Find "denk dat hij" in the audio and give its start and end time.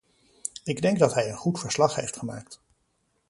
0.81-1.29